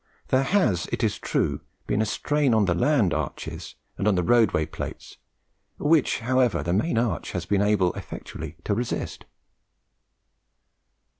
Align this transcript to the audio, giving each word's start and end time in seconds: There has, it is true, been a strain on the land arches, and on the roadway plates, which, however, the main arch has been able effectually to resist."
There 0.29 0.41
has, 0.41 0.87
it 0.91 1.03
is 1.03 1.19
true, 1.19 1.61
been 1.85 2.01
a 2.01 2.07
strain 2.07 2.55
on 2.55 2.65
the 2.65 2.73
land 2.73 3.13
arches, 3.13 3.75
and 3.99 4.07
on 4.07 4.15
the 4.15 4.23
roadway 4.23 4.65
plates, 4.65 5.17
which, 5.77 6.21
however, 6.21 6.63
the 6.63 6.73
main 6.73 6.97
arch 6.97 7.33
has 7.33 7.45
been 7.45 7.61
able 7.61 7.93
effectually 7.93 8.55
to 8.63 8.73
resist." 8.73 9.25